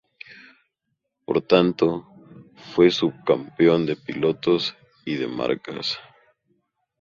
Por 1.25 1.43
tanto, 1.43 2.07
fue 2.55 2.89
subcampeón 2.89 3.85
de 3.85 3.95
pilotos 3.95 4.75
y 5.05 5.13
de 5.17 5.27
marcas. 5.27 5.99